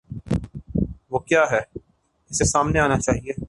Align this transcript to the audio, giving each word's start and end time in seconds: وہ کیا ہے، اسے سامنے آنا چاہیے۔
وہ 1.11 1.19
کیا 1.19 1.43
ہے، 1.51 1.79
اسے 2.29 2.45
سامنے 2.45 2.79
آنا 2.79 2.99
چاہیے۔ 2.99 3.31